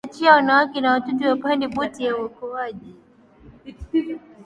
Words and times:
aliachia 0.03 0.33
wanawake 0.33 0.81
na 0.81 0.91
watoto 0.91 1.27
wapande 1.27 1.67
boti 1.67 2.03
ya 2.03 2.17
uokoaji 2.17 2.95